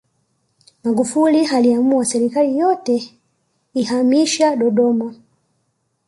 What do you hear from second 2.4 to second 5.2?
yote ihamisha dodoma